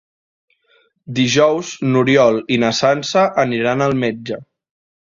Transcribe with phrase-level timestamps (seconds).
[1.19, 4.45] Dijous n'Oriol i na Sança aniran al metge.